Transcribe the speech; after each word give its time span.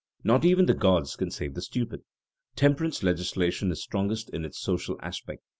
Not 0.23 0.43
even 0.43 0.65
the 0.65 0.73
gods 0.73 1.15
can 1.15 1.29
save 1.29 1.53
the 1.53 1.61
stupid. 1.61 2.01
Temperance 2.55 3.03
legislation 3.03 3.71
is 3.71 3.83
strongest 3.83 4.31
in 4.31 4.45
its 4.45 4.57
social 4.59 4.97
aspect. 4.99 5.43